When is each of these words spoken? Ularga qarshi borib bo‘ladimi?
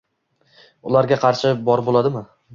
Ularga 0.93 1.19
qarshi 1.27 1.53
borib 1.69 1.93
bo‘ladimi? 1.93 2.27